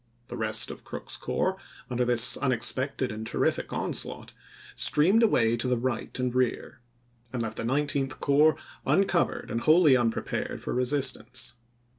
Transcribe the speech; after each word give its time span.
The 0.29 0.35
rest 0.35 0.71
of 0.71 0.83
Crook's 0.83 1.15
corps, 1.15 1.59
under 1.87 2.03
this 2.03 2.35
unexpected 2.35 3.11
and 3.11 3.23
terrific 3.27 3.71
onslaught, 3.71 4.33
streamed 4.75 5.21
away 5.21 5.55
to 5.57 5.67
the 5.67 5.77
right 5.77 6.17
and 6.17 6.33
rear; 6.33 6.79
and 7.31 7.43
left 7.43 7.57
the 7.57 7.63
Nineteenth 7.65 8.19
Corps 8.19 8.57
uncovered 8.83 9.51
and 9.51 9.61
wholly 9.61 9.95
unprepared 9.95 10.59
for 10.59 10.73
resistance. 10.73 11.53